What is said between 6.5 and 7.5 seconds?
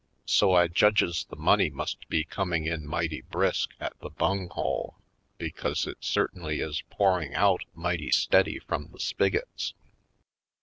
is pouring